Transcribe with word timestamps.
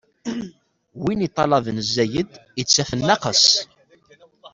Win 1.01 1.19
iṭṭalaben 1.27 1.77
zzayed, 1.87 2.29
ittaf 2.61 2.89
nnaqes. 2.99 3.45